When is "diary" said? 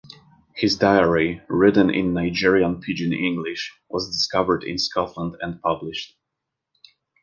0.77-1.41